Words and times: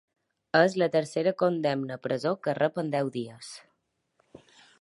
És 0.59 0.77
la 0.81 0.87
tercera 0.95 1.33
condemna 1.43 1.99
a 1.99 2.03
presó 2.07 2.33
que 2.47 2.57
rep 2.63 2.83
en 2.85 2.93
deu 2.99 3.15
dies. 3.19 3.55